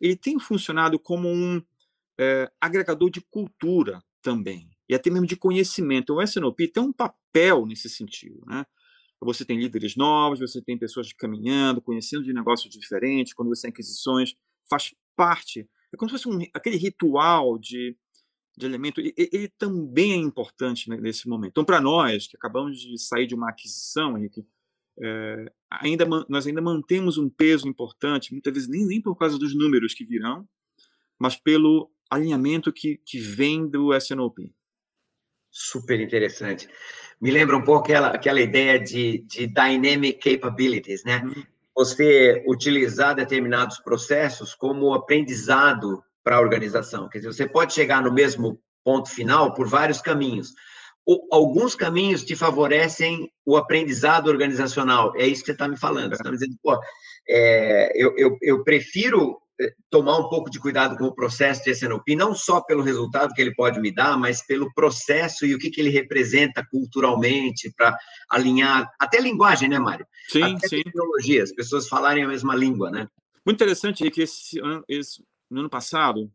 [0.00, 1.62] ele tem funcionado como um
[2.18, 6.14] é, agregador de cultura também, e até mesmo de conhecimento.
[6.14, 8.42] O SNOP tem um papel nesse sentido.
[8.46, 8.64] Né?
[9.20, 13.70] Você tem líderes novos, você tem pessoas caminhando, conhecendo de negócios diferentes, quando você tem
[13.70, 14.34] aquisições,
[14.68, 15.68] faz parte.
[15.92, 17.96] É como se fosse um, aquele ritual de
[18.56, 21.50] de elemento, ele, ele também é importante nesse momento.
[21.52, 24.44] Então, para nós, que acabamos de sair de uma aquisição, Henrique,
[25.02, 29.54] é, ainda, nós ainda mantemos um peso importante, muitas vezes nem, nem por causa dos
[29.54, 30.46] números que virão,
[31.18, 34.52] mas pelo alinhamento que, que vem do SNOP.
[35.50, 36.68] Super interessante.
[37.20, 41.22] Me lembra um pouco aquela, aquela ideia de, de dynamic capabilities, né?
[41.24, 41.44] Uhum.
[41.76, 47.08] Você utilizar determinados processos como aprendizado para a organização.
[47.08, 50.54] Quer dizer, você pode chegar no mesmo ponto final por vários caminhos.
[51.04, 55.12] O, alguns caminhos te favorecem o aprendizado organizacional.
[55.16, 56.10] É isso que você está me falando.
[56.10, 56.78] Você está me dizendo, pô,
[57.28, 61.72] é, eu, eu, eu prefiro é, tomar um pouco de cuidado com o processo de
[61.72, 65.58] SNOP, não só pelo resultado que ele pode me dar, mas pelo processo e o
[65.58, 67.98] que, que ele representa culturalmente para
[68.30, 70.06] alinhar, até linguagem, né, Mário?
[70.28, 70.82] Sim, até sim.
[70.84, 73.08] tecnologia, as pessoas falarem a mesma língua, né?
[73.44, 76.32] Muito interessante é que esse esse, no ano passado,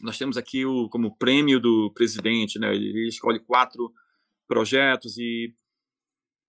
[0.00, 2.74] nós temos aqui o como prêmio do presidente, né?
[2.74, 3.92] Ele escolhe quatro
[4.46, 5.54] projetos e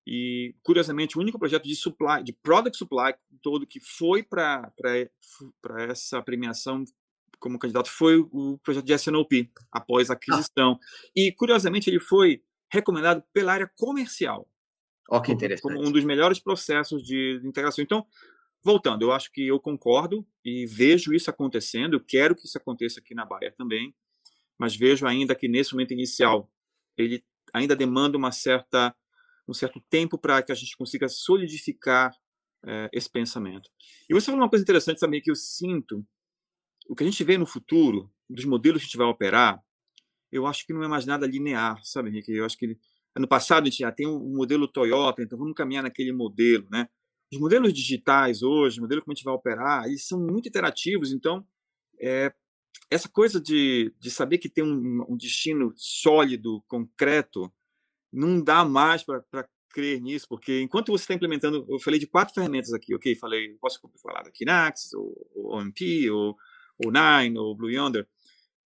[0.10, 4.72] e curiosamente o único projeto de supply, de product supply todo que foi para
[5.90, 6.86] essa premiação
[7.40, 10.80] como candidato foi o projeto de SNOP após a aquisição.
[10.82, 11.10] Ah.
[11.16, 14.48] E curiosamente ele foi recomendado pela área comercial.
[15.10, 15.62] Oh, que interessante.
[15.62, 17.84] Como um dos melhores processos de integração.
[17.84, 18.06] Então,
[18.68, 23.00] voltando, eu acho que eu concordo e vejo isso acontecendo, eu quero que isso aconteça
[23.00, 23.96] aqui na Bahia também,
[24.60, 26.52] mas vejo ainda que nesse momento inicial
[26.98, 28.94] ele ainda demanda uma certa
[29.48, 32.14] um certo tempo para que a gente consiga solidificar
[32.66, 33.70] é, esse pensamento.
[34.10, 36.06] E você falou uma coisa interessante também que eu sinto,
[36.90, 39.64] o que a gente vê no futuro, dos modelos que a gente vai operar,
[40.30, 42.34] eu acho que não é mais nada linear, sabe, Henrique?
[42.34, 42.78] Eu acho que
[43.18, 46.90] no passado a gente já tem um modelo Toyota, então vamos caminhar naquele modelo, né?
[47.32, 51.12] Os modelos digitais hoje, o modelo como a gente vai operar, eles são muito interativos,
[51.12, 51.46] então
[52.00, 52.34] é,
[52.90, 57.52] essa coisa de, de saber que tem um, um destino sólido, concreto,
[58.12, 62.34] não dá mais para crer nisso, porque enquanto você está implementando, eu falei de quatro
[62.34, 63.14] ferramentas aqui, ok?
[63.16, 66.36] Falei, posso falar da Kinax, ou, ou OMP, ou,
[66.84, 68.08] ou Nine, ou Blue Yonder.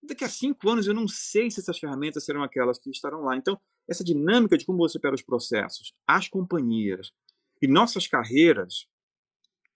[0.03, 3.35] Daqui a cinco anos eu não sei se essas ferramentas serão aquelas que estarão lá.
[3.35, 7.11] Então, essa dinâmica de como você opera os processos, as companhias
[7.61, 8.87] e nossas carreiras,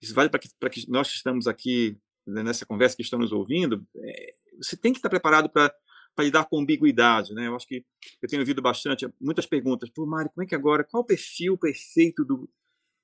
[0.00, 3.86] isso vale para que, que nós que estamos aqui né, nessa conversa, que estamos ouvindo,
[3.96, 5.72] é, você tem que estar preparado para
[6.16, 7.46] para lidar com ambiguidade, né?
[7.46, 7.84] Eu acho que
[8.22, 9.90] eu tenho ouvido bastante muitas perguntas.
[9.90, 10.82] Pô, Mário, como é que agora?
[10.82, 12.48] Qual o perfil perfeito do,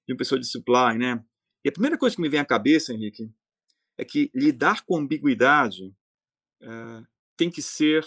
[0.07, 1.23] de uma pessoa de supply, né?
[1.63, 3.31] E a primeira coisa que me vem à cabeça, Henrique,
[3.99, 5.95] é que lidar com ambiguidade
[6.63, 7.03] é,
[7.37, 8.03] tem que ser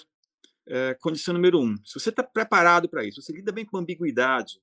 [0.68, 1.76] é, condição número um.
[1.86, 4.60] Se você está preparado para isso, você lida bem com ambiguidade,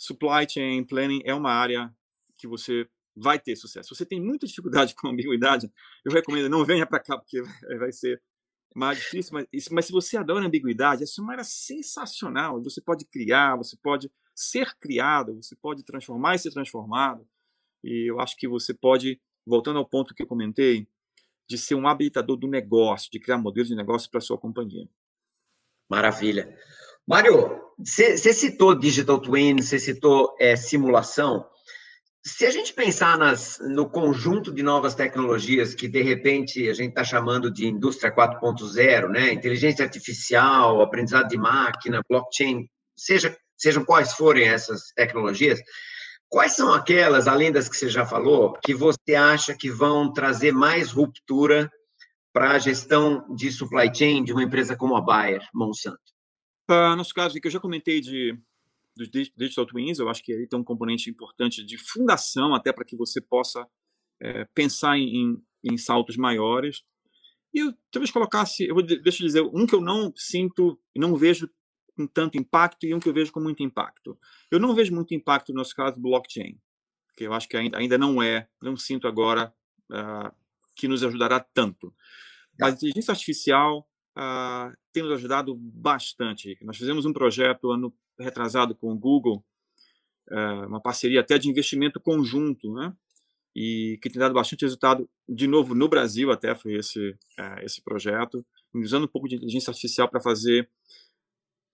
[0.00, 1.94] supply chain planning é uma área
[2.38, 3.90] que você vai ter sucesso.
[3.90, 5.70] Se você tem muita dificuldade com ambiguidade,
[6.02, 7.42] eu recomendo não venha para cá porque
[7.78, 8.20] vai ser
[8.74, 12.62] mais difícil, mas, mas se você adora ambiguidade, essa é uma área sensacional.
[12.62, 17.28] Você pode criar, você pode ser criado, você pode transformar e ser transformado.
[17.84, 20.88] E eu acho que você pode, voltando ao ponto que eu comentei,
[21.46, 24.88] de ser um habilitador do negócio, de criar modelos de negócio para sua companhia.
[25.90, 26.56] Maravilha.
[27.06, 31.46] Mário, você citou Digital Twin, você citou é, simulação.
[32.22, 36.90] Se a gente pensar nas, no conjunto de novas tecnologias que, de repente, a gente
[36.90, 39.32] está chamando de indústria 4.0, né?
[39.32, 45.58] inteligência artificial, aprendizado de máquina, blockchain, seja, sejam quais forem essas tecnologias,
[46.28, 50.52] quais são aquelas, além das que você já falou, que você acha que vão trazer
[50.52, 51.70] mais ruptura
[52.34, 55.98] para a gestão de supply chain de uma empresa como a Bayer, Monsanto?
[56.70, 58.38] Uh, nosso caso, que eu já comentei de
[58.96, 62.84] dos Digital Twins, eu acho que aí tem um componente importante de fundação, até para
[62.84, 63.66] que você possa
[64.20, 66.84] é, pensar em, em, saltos maiores.
[67.52, 71.16] E eu talvez colocasse, eu vou, deixa eu dizer, um que eu não sinto, não
[71.16, 71.48] vejo
[71.96, 74.18] com tanto impacto e um que eu vejo com muito impacto.
[74.50, 76.60] Eu não vejo muito impacto no nosso caso blockchain,
[77.16, 79.52] que eu acho que ainda, ainda não é, não sinto agora
[79.90, 80.32] uh,
[80.76, 81.92] que nos ajudará tanto.
[82.58, 86.58] Mas a inteligência artificial uh, tem nos ajudado bastante.
[86.62, 89.44] Nós fizemos um projeto ano retrasado com o Google,
[90.30, 92.94] uh, uma parceria até de investimento conjunto, né?
[93.54, 97.82] E que tem dado bastante resultado, de novo, no Brasil até foi esse, uh, esse
[97.82, 98.44] projeto,
[98.74, 100.68] usando um pouco de inteligência artificial para fazer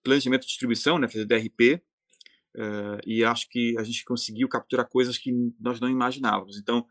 [0.03, 1.07] planejamento de distribuição, né?
[1.07, 1.81] Fazer DRP,
[3.05, 6.57] e acho que a gente conseguiu capturar coisas que nós não imaginávamos.
[6.57, 6.87] Então,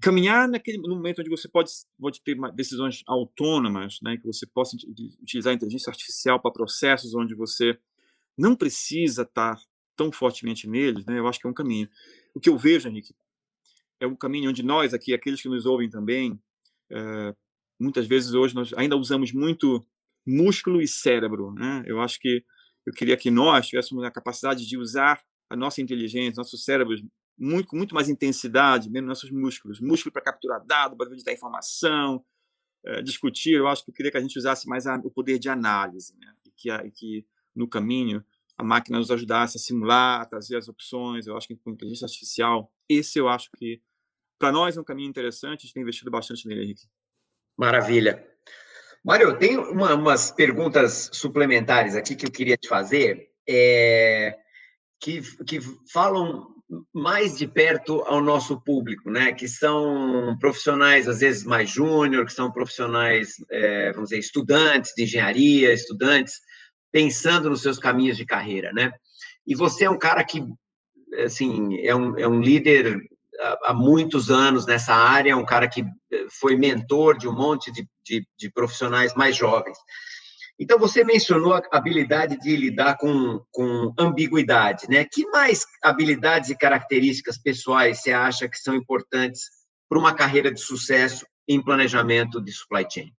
[0.00, 4.76] caminhar naquele no momento onde você pode, pode ter decisões autônomas, né, que você possa
[5.20, 7.78] utilizar a inteligência artificial para processos onde você
[8.36, 9.58] não precisa estar
[9.96, 11.88] tão fortemente neles, né, eu acho que é um caminho.
[12.34, 13.14] O que eu vejo, Henrique,
[14.00, 16.40] é um caminho onde nós aqui, aqueles que nos ouvem também,
[16.90, 17.34] é,
[17.78, 19.84] muitas vezes hoje nós ainda usamos muito
[20.26, 21.82] músculo e cérebro, né?
[21.86, 22.44] Eu acho que
[22.86, 27.02] eu queria que nós tivéssemos a capacidade de usar a nossa inteligência, nossos cérebros
[27.38, 29.80] muito, muito mais intensidade, menos nossos músculos.
[29.80, 32.24] Músculo para capturar dado, para digitar informação,
[32.84, 33.54] é, discutir.
[33.54, 36.14] Eu acho que eu queria que a gente usasse mais a, o poder de análise,
[36.18, 36.34] né?
[36.44, 38.24] e, que, a, e que no caminho
[38.56, 41.26] a máquina nos ajudasse a simular, a trazer as opções.
[41.26, 43.80] Eu acho que com inteligência artificial, esse eu acho que
[44.36, 45.60] para nós é um caminho interessante.
[45.60, 46.88] A gente tem investido bastante nele, Henrique.
[47.56, 48.26] Maravilha.
[49.04, 54.36] Mário, tem uma, umas perguntas suplementares aqui que eu queria te fazer, é,
[55.00, 55.60] que, que
[55.92, 56.57] falam
[56.92, 59.32] mais de perto ao nosso público, né?
[59.32, 65.04] Que são profissionais às vezes mais júnior, que são profissionais, é, vamos dizer, estudantes de
[65.04, 66.34] engenharia, estudantes
[66.92, 68.92] pensando nos seus caminhos de carreira, né?
[69.46, 70.44] E você é um cara que,
[71.24, 72.98] assim, é um, é um líder
[73.64, 75.84] há muitos anos nessa área, um cara que
[76.40, 79.78] foi mentor de um monte de, de, de profissionais mais jovens.
[80.58, 85.04] Então, você mencionou a habilidade de lidar com, com ambiguidade, né?
[85.04, 89.42] Que mais habilidades e características pessoais você acha que são importantes
[89.88, 93.12] para uma carreira de sucesso em planejamento de supply chain?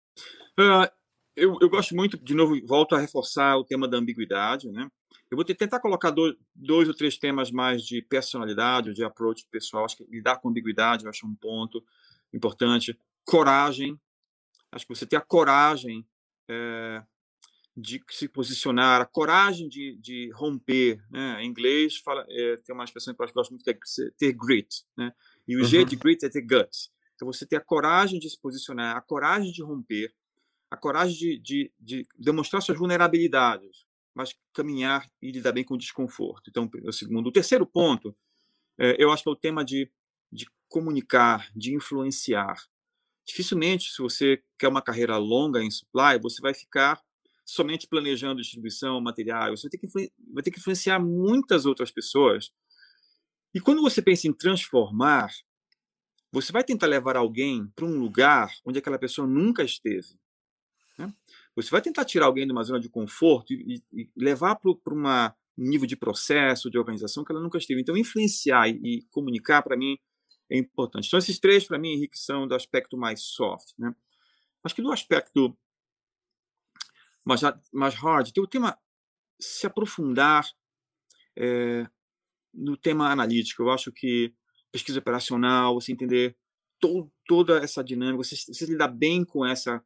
[0.59, 0.91] Uh,
[1.35, 4.89] eu, eu, gosto muito, de novo, volto a reforçar o tema da ambiguidade, né?
[5.31, 9.85] Eu vou tentar colocar dois, dois ou três temas mais de personalidade, de approach pessoal.
[9.85, 11.83] Acho que lidar com ambiguidade, eu acho um ponto
[12.33, 12.99] importante.
[13.23, 13.97] Coragem.
[14.71, 16.05] Acho que você ter a coragem
[16.49, 17.03] é,
[17.79, 21.01] de se posicionar, a coragem de, de romper.
[21.09, 21.43] Né?
[21.43, 23.77] Em inglês, fala, é, tem uma expressão que eu gosto muito, que é
[24.17, 24.83] ter grit.
[24.97, 25.13] Né?
[25.47, 25.65] E o uhum.
[25.65, 26.91] G de grit é ter guts.
[27.15, 30.13] Então, você ter a coragem de se posicionar, a coragem de romper,
[30.69, 35.77] a coragem de, de, de demonstrar suas vulnerabilidades, mas caminhar e lidar bem com o
[35.77, 36.49] desconforto.
[36.49, 37.27] Então, o segundo.
[37.27, 38.15] O terceiro ponto,
[38.77, 39.89] é, eu acho que é o tema de,
[40.31, 42.55] de comunicar, de influenciar.
[43.25, 47.01] Dificilmente, se você quer uma carreira longa em supply, você vai ficar
[47.49, 52.51] somente planejando distribuição, material, você vai ter, que, vai ter que influenciar muitas outras pessoas.
[53.53, 55.29] E quando você pensa em transformar,
[56.31, 60.07] você vai tentar levar alguém para um lugar onde aquela pessoa nunca esteve.
[60.97, 61.11] Né?
[61.55, 65.33] Você vai tentar tirar alguém de uma zona de conforto e, e levar para um
[65.57, 67.81] nível de processo, de organização que ela nunca esteve.
[67.81, 69.97] Então, influenciar e, e comunicar, para mim,
[70.51, 71.07] é importante.
[71.07, 73.73] Então, esses três, para mim, Henrique, são do aspecto mais soft.
[73.77, 73.93] Né?
[74.63, 75.57] Acho que do aspecto
[77.29, 78.77] mais, mais hard, tem o tema
[79.39, 80.49] se aprofundar
[81.37, 81.87] é,
[82.53, 83.61] no tema analítico.
[83.61, 84.33] Eu acho que
[84.71, 86.35] pesquisa operacional, você entender
[86.79, 89.83] to, toda essa dinâmica, você, você lidar bem com essa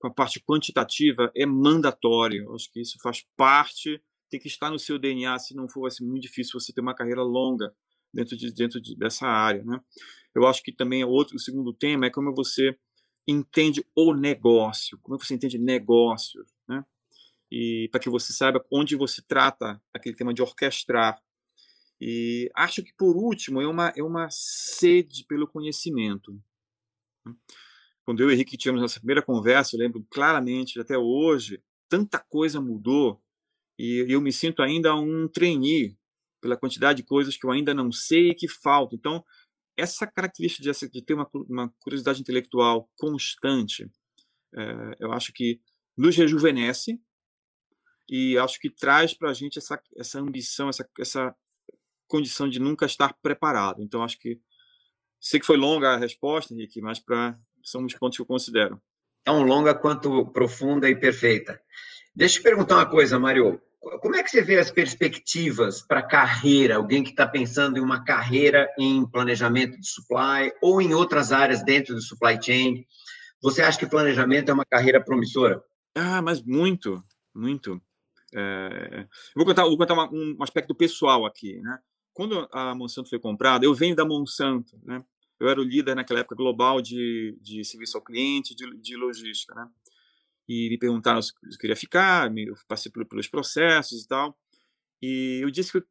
[0.00, 2.44] com a parte quantitativa é mandatório.
[2.44, 5.82] Eu acho que isso faz parte, tem que estar no seu DNA, se não for
[5.82, 7.74] vai ser muito difícil você ter uma carreira longa
[8.14, 9.80] dentro de dentro de, dessa área, né?
[10.34, 12.78] Eu acho que também outro o segundo tema é como você
[13.26, 16.84] entende o negócio, como é você entende negócio, né?
[17.50, 21.20] E para que você saiba onde você trata aquele tema de orquestrar.
[22.00, 26.32] E acho que por último é uma é uma sede pelo conhecimento.
[27.24, 27.34] Né?
[28.04, 32.18] Quando eu e o Henrique tivemos nossa primeira conversa, eu lembro claramente até hoje, tanta
[32.18, 33.20] coisa mudou
[33.78, 35.96] e eu me sinto ainda um trainee
[36.40, 38.96] pela quantidade de coisas que eu ainda não sei e que faltam.
[38.96, 39.24] Então,
[39.76, 43.88] essa característica de, ter uma, curiosidade intelectual constante,
[44.54, 45.60] é, eu acho que
[45.98, 47.00] nos rejuvenesce
[48.08, 51.34] e acho que traz para a gente essa, essa ambição, essa, essa
[52.06, 53.82] condição de nunca estar preparado.
[53.82, 54.40] Então, acho que
[55.20, 57.34] sei que foi longa a resposta, Henrique, mas para
[57.64, 58.80] são os pontos que eu considero.
[59.24, 61.60] Tão longa quanto profunda e perfeita.
[62.14, 63.60] Deixa eu te perguntar uma coisa, Mário.
[64.00, 66.76] Como é que você vê as perspectivas para carreira?
[66.76, 71.62] Alguém que está pensando em uma carreira em planejamento de supply ou em outras áreas
[71.62, 72.86] dentro do supply chain.
[73.42, 75.62] Você acha que planejamento é uma carreira promissora?
[75.94, 77.02] Ah, mas muito,
[77.34, 77.80] muito.
[78.34, 79.06] É...
[79.34, 81.78] vou contar, vou contar uma, um aspecto pessoal aqui, né?
[82.12, 85.04] Quando a Monsanto foi comprada, eu venho da Monsanto, né?
[85.38, 89.54] Eu era o líder naquela época global de, de serviço ao cliente, de, de logística,
[89.54, 89.68] né?
[90.48, 94.36] e me perguntaram se eu queria ficar, eu passei pelos processos e tal,
[95.02, 95.82] e eu disse que eu,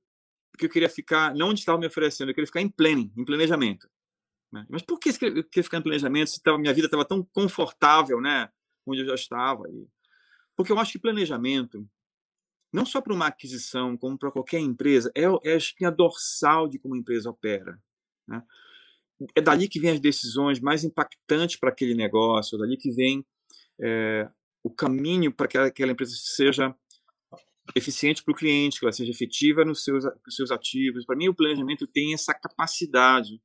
[0.58, 3.24] que eu queria ficar, não onde estava me oferecendo, eu queria ficar em planning, em
[3.24, 3.88] planejamento.
[4.52, 4.66] Né?
[4.70, 8.20] Mas por que eu queria ficar em planejamento se tava, minha vida estava tão confortável,
[8.20, 8.50] né,
[8.91, 9.63] onde eu já estava?
[10.56, 11.88] Porque eu acho que planejamento,
[12.71, 16.80] não só para uma aquisição, como para qualquer empresa, é, é a espinha dorsal de
[16.80, 17.82] como a empresa opera.
[18.28, 18.43] Né?
[19.36, 23.26] É dali que vem as decisões mais impactantes para aquele negócio, é dali que vem
[23.80, 24.30] é,
[24.63, 26.76] o caminho para que aquela empresa seja
[27.76, 31.06] eficiente para o cliente, que ela seja efetiva nos seus, nos seus ativos.
[31.06, 33.41] Para mim, o planejamento tem essa capacidade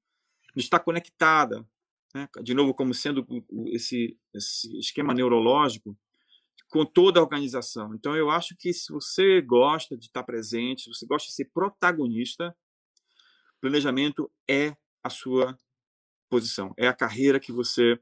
[0.55, 1.67] de estar conectada,
[2.15, 2.29] né?
[2.43, 3.27] de novo, como sendo
[3.69, 5.97] esse, esse esquema neurológico,
[6.69, 7.95] com toda a organização.
[7.95, 11.51] Então, eu acho que se você gosta de estar presente, se você gosta de ser
[11.53, 12.57] protagonista,
[13.61, 15.57] planejamento é a sua
[16.31, 17.99] posição, é a carreira que você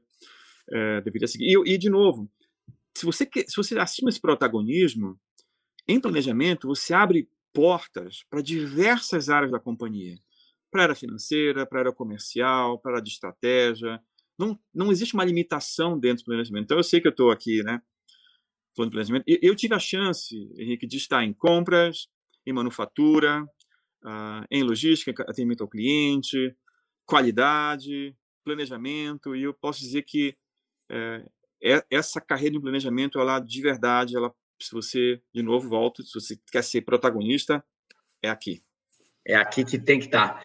[0.71, 1.45] é, deveria seguir.
[1.45, 2.31] E, e, de novo,
[2.95, 5.19] se você, quer, se você assume esse protagonismo,
[5.87, 10.17] em planejamento, você abre portas para diversas áreas da companhia.
[10.71, 14.01] Para a área financeira, para a área comercial, para a área de estratégia.
[14.39, 16.63] Não, não existe uma limitação dentro do planejamento.
[16.63, 17.81] Então, eu sei que eu estou aqui, né?
[18.75, 19.25] Falando de planejamento.
[19.27, 22.07] Eu tive a chance, Henrique, de estar em compras,
[22.45, 23.43] em manufatura,
[24.03, 26.55] uh, em logística, atendimento ao cliente,
[27.05, 30.35] qualidade, planejamento, e eu posso dizer que
[30.89, 36.13] é, essa carreira de planejamento, ela de verdade, ela, se você, de novo, volta, se
[36.13, 37.63] você quer ser protagonista,
[38.21, 38.61] é aqui.
[39.25, 40.43] É aqui que tem que estar.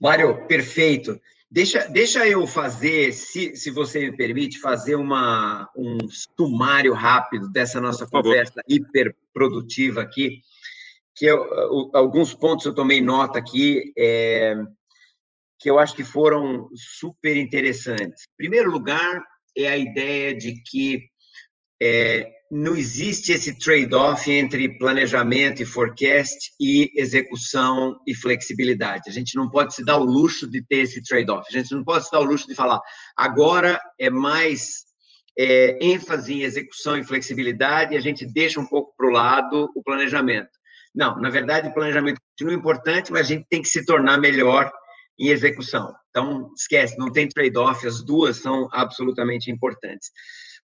[0.00, 1.20] Mário, perfeito.
[1.50, 7.80] Deixa, deixa eu fazer, se, se você me permite, fazer uma, um sumário rápido dessa
[7.80, 10.42] nossa conversa hiper produtiva aqui,
[11.14, 14.54] que eu, alguns pontos eu tomei nota aqui, é,
[15.58, 18.22] que eu acho que foram super interessantes.
[18.22, 19.22] Em primeiro lugar,
[19.58, 21.10] é a ideia de que
[21.82, 29.08] é, não existe esse trade-off entre planejamento e forecast e execução e flexibilidade.
[29.08, 31.46] A gente não pode se dar o luxo de ter esse trade-off.
[31.48, 32.80] A gente não pode se dar o luxo de falar
[33.16, 34.84] agora é mais
[35.38, 39.70] é, ênfase em execução e flexibilidade e a gente deixa um pouco para o lado
[39.76, 40.50] o planejamento.
[40.92, 44.72] Não, na verdade, o planejamento continua importante, mas a gente tem que se tornar melhor
[45.16, 45.94] em execução.
[46.08, 50.10] Então, esquece, não tem trade-off, as duas são absolutamente importantes.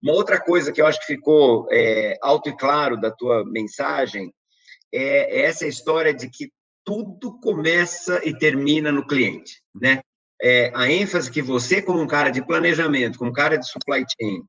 [0.01, 4.33] Uma outra coisa que eu acho que ficou é, alto e claro da tua mensagem
[4.93, 6.51] é, essa história de que
[6.83, 10.01] tudo começa e termina no cliente, né?
[10.41, 14.05] É, a ênfase que você, como um cara de planejamento, como um cara de supply
[14.19, 14.43] chain,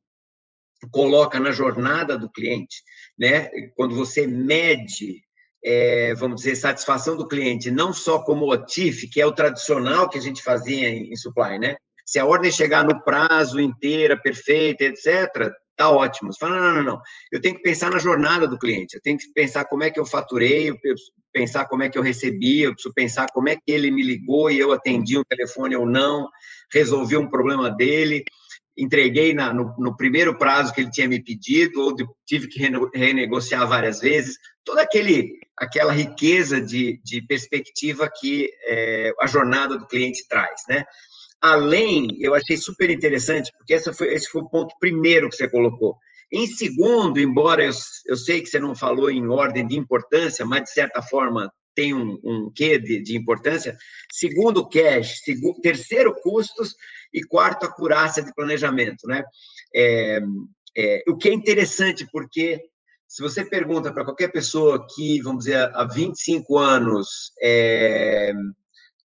[0.91, 2.83] coloca na jornada do cliente,
[3.19, 3.49] né?
[3.75, 5.23] Quando você mede,
[5.65, 10.09] é, vamos dizer, satisfação do cliente, não só como o TIF, que é o tradicional
[10.09, 11.77] que a gente fazia em, em supply, né?
[12.07, 16.33] Se a ordem chegar no prazo inteira, perfeita, etc., tá ótimo.
[16.33, 17.01] Você fala, não, não, não,
[17.31, 20.01] eu tenho que pensar na jornada do cliente, eu tenho que pensar como é que
[20.01, 23.57] eu faturei, eu preciso pensar como é que eu recebi, eu preciso pensar como é
[23.57, 26.31] que ele me ligou e eu atendi um telefone ou não,
[26.73, 28.25] resolvi um problema dele,
[28.77, 31.95] entreguei na, no, no, primeiro prazo que ele tinha me pedido, ou
[32.27, 32.59] tive que
[32.95, 39.87] renegociar várias vezes, toda aquele, aquela riqueza de, de perspectiva que é, a jornada do
[39.87, 40.85] cliente traz, né?
[41.41, 45.49] Além, eu achei super interessante, porque essa foi, esse foi o ponto primeiro que você
[45.49, 45.97] colocou.
[46.33, 47.73] Em segundo, embora eu,
[48.07, 51.95] eu sei que você não falou em ordem de importância, mas de certa forma tem
[51.95, 53.77] um, um quê de, de importância.
[54.11, 55.21] Segundo, cash.
[55.23, 56.75] Segundo, terceiro, custos.
[57.13, 59.07] E quarto, acurácia de planejamento.
[59.07, 59.23] Né?
[59.75, 60.21] É,
[60.77, 62.61] é, o que é interessante, porque
[63.07, 68.33] se você pergunta para qualquer pessoa que, vamos dizer, há 25 anos é,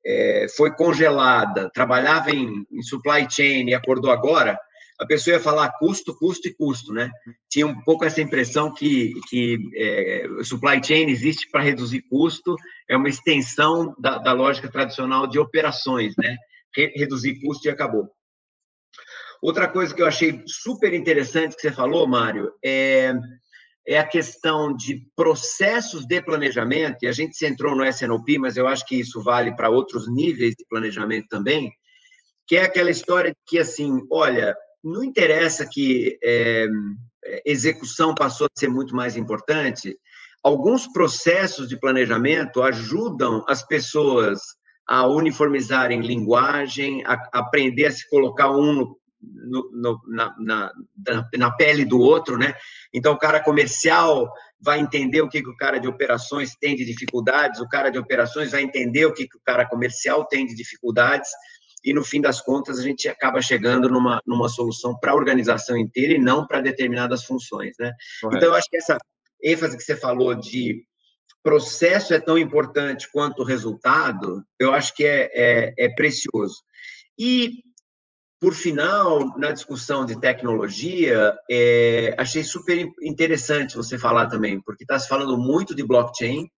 [0.08, 4.58] é, foi congelada, trabalhava em, em, supply chain e acordou agora,
[4.98, 7.10] a pessoa ia falar custo, custo e custo, né?
[7.48, 12.56] Tinha um pouco essa impressão que, que é, supply chain existe para reduzir custo,
[12.88, 16.36] é uma extensão da, da lógica tradicional de operações, né?
[16.74, 18.08] Re, reduzir custo e acabou.
[19.42, 23.14] Outra coisa que eu achei super interessante que você falou, Mário, é
[23.88, 28.68] é a questão de processos de planejamento, e a gente centrou no SNOP, mas eu
[28.68, 31.72] acho que isso vale para outros níveis de planejamento também,
[32.46, 36.66] que é aquela história que, assim, olha, não interessa que é,
[37.46, 39.96] execução passou a ser muito mais importante,
[40.44, 44.38] alguns processos de planejamento ajudam as pessoas
[44.86, 50.72] a uniformizarem linguagem, a aprender a se colocar um no, no, na, na,
[51.36, 52.54] na, pele do outro, né?
[52.92, 56.84] Então, o cara comercial vai entender o que, que o cara de operações tem de
[56.84, 60.54] dificuldades, o cara de operações vai entender o que, que o cara comercial tem de
[60.54, 61.28] dificuldades,
[61.84, 65.76] e no fim das contas a gente acaba chegando numa, numa solução para a organização
[65.76, 67.92] inteira e não para determinadas funções, né?
[68.20, 68.36] Correto.
[68.36, 68.98] Então, eu acho que essa
[69.42, 70.84] ênfase que você falou de
[71.42, 76.62] processo é tão importante quanto o resultado, eu acho que é, é, é precioso.
[77.18, 77.62] E
[78.40, 84.98] por final, na discussão de tecnologia, é, achei super interessante você falar também, porque está
[84.98, 86.48] se falando muito de blockchain,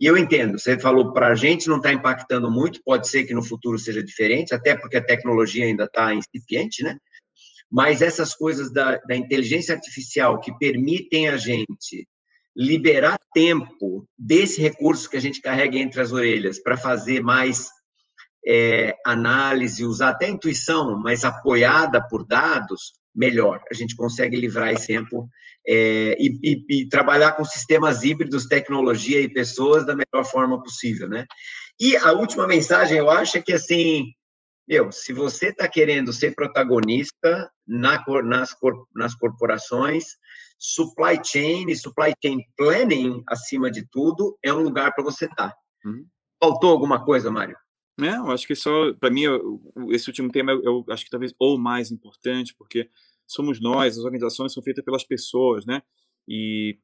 [0.00, 3.34] e eu entendo, você falou para a gente não está impactando muito, pode ser que
[3.34, 6.96] no futuro seja diferente, até porque a tecnologia ainda está incipiente, né?
[7.70, 12.06] Mas essas coisas da, da inteligência artificial que permitem a gente
[12.56, 17.68] liberar tempo desse recurso que a gente carrega entre as orelhas para fazer mais
[18.46, 23.62] é, análise, usar até intuição, mas apoiada por dados, melhor.
[23.70, 25.28] A gente consegue livrar esse tempo
[25.66, 31.08] é, e, e, e, trabalhar com sistemas híbridos, tecnologia e pessoas da melhor forma possível,
[31.08, 31.24] né?
[31.80, 34.06] E a última mensagem, eu acho, é que, assim,
[34.68, 38.54] meu, se você está querendo ser protagonista na, nas,
[38.94, 40.04] nas corporações,
[40.58, 45.50] supply chain e supply chain planning, acima de tudo, é um lugar para você estar.
[45.50, 45.56] Tá.
[45.84, 46.06] Uhum.
[46.40, 47.56] Faltou alguma coisa, Mário?
[48.00, 49.22] É, eu acho que só, para mim,
[49.90, 52.90] esse último tema, eu acho que talvez o mais importante, porque
[53.26, 55.82] somos nós, as organizações são feitas pelas pessoas, né?
[56.26, 56.78] E,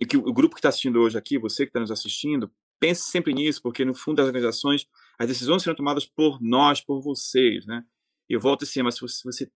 [0.00, 3.10] e que o grupo que está assistindo hoje aqui, você que está nos assistindo, pense
[3.10, 4.86] sempre nisso, porque no fundo das organizações,
[5.18, 7.84] as decisões serão tomadas por nós, por vocês, né?
[8.28, 9.50] E eu volto assim, mas se você,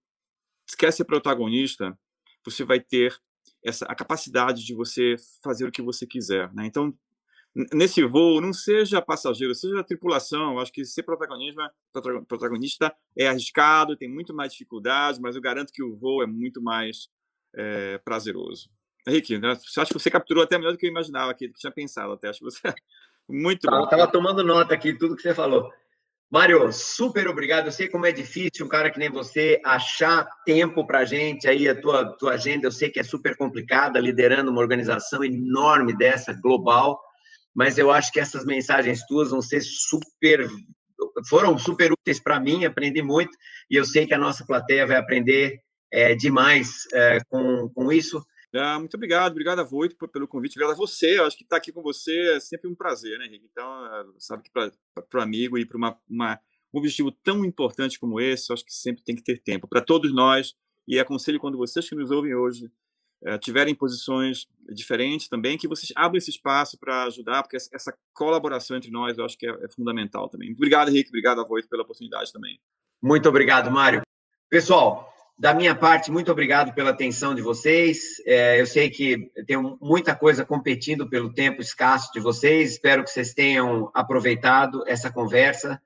[0.66, 1.98] você quer ser protagonista,
[2.44, 3.16] você vai ter
[3.64, 6.66] essa a capacidade de você fazer o que você quiser, né?
[6.66, 6.92] Então,
[7.54, 10.58] nesse voo, não seja passageiro, seja tripulação.
[10.58, 11.70] Acho que ser protagonista,
[12.26, 16.62] protagonista é arriscado, tem muito mais dificuldades, mas eu garanto que o voo é muito
[16.62, 17.08] mais
[17.54, 18.70] é, prazeroso.
[19.06, 19.50] Henrique, né?
[19.50, 22.12] acho que você capturou até melhor do que eu imaginava aqui, do que tinha pensado
[22.12, 22.28] até.
[22.28, 22.60] Acho que você
[23.28, 23.84] muito bom.
[23.84, 25.70] Estava tomando nota aqui, tudo que você falou.
[26.30, 27.66] Mário, super obrigado.
[27.66, 31.46] Eu sei como é difícil um cara que nem você achar tempo para a gente.
[31.46, 35.94] Aí a tua, tua agenda eu sei que é super complicada, liderando uma organização enorme
[35.94, 36.98] dessa, global.
[37.54, 40.48] Mas eu acho que essas mensagens tuas vão ser super,
[41.28, 42.64] foram super úteis para mim.
[42.64, 43.36] Aprendi muito
[43.70, 45.60] e eu sei que a nossa plateia vai aprender
[45.92, 48.24] é, demais é, com, com isso.
[48.54, 51.18] Ah, muito obrigado, obrigado a Voito pelo convite, obrigado a você.
[51.18, 53.48] Eu acho que estar aqui com você é sempre um prazer, né, Henrique?
[53.50, 54.70] Então, é, sabe que para
[55.14, 56.40] o amigo e para uma, uma,
[56.72, 59.80] um objetivo tão importante como esse, eu acho que sempre tem que ter tempo para
[59.80, 60.54] todos nós.
[60.86, 62.70] E aconselho quando vocês que nos ouvem hoje
[63.24, 68.76] é, tiverem posições diferentes também, que vocês abram esse espaço para ajudar, porque essa colaboração
[68.76, 70.52] entre nós eu acho que é, é fundamental também.
[70.52, 72.58] Obrigado, Henrique, obrigado a Voito pela oportunidade também.
[73.02, 74.02] Muito obrigado, Mário.
[74.48, 78.20] Pessoal, da minha parte, muito obrigado pela atenção de vocês.
[78.26, 82.72] É, eu sei que tem muita coisa competindo pelo tempo escasso de vocês.
[82.72, 85.80] Espero que vocês tenham aproveitado essa conversa,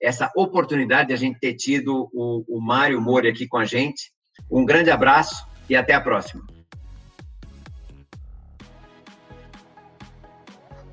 [0.00, 4.12] essa oportunidade de a gente ter tido o, o Mário Mori aqui com a gente.
[4.50, 6.59] Um grande abraço e até a próxima.